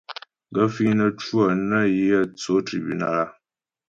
[0.53, 3.25] Gaə̂ fíŋ nə́ cwə nə yə̂ tsó tribúnal a?